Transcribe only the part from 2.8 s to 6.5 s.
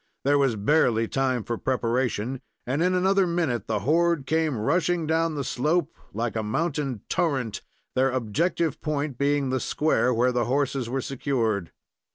in another minute the horde came rushing down the slope, like a